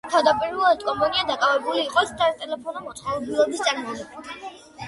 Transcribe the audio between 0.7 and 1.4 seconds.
კომპანია